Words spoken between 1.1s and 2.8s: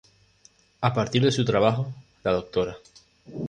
de su trabajo, la Dra.